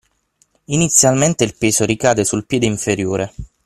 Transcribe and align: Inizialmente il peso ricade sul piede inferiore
Inizialmente 0.65 1.43
il 1.43 1.55
peso 1.55 1.85
ricade 1.85 2.23
sul 2.23 2.47
piede 2.47 2.65
inferiore 2.65 3.33